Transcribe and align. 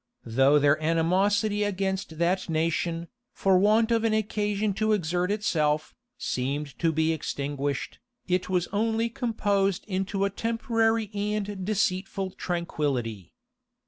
Though 0.25 0.57
their 0.57 0.81
animosity 0.81 1.61
against 1.61 2.17
that 2.17 2.49
nation, 2.49 3.07
for 3.33 3.59
want 3.59 3.91
of 3.91 4.03
an 4.03 4.15
occasion 4.15 4.73
to 4.81 4.93
exert 4.93 5.29
itself, 5.29 5.93
seemed 6.17 6.75
to 6.79 6.91
be 6.91 7.13
extinguished, 7.13 7.99
it 8.27 8.49
was 8.49 8.65
only 8.73 9.09
composed 9.09 9.85
into 9.87 10.25
a 10.25 10.31
temporary 10.31 11.11
and 11.13 11.63
deceitful 11.63 12.31
tranquillity. 12.31 13.35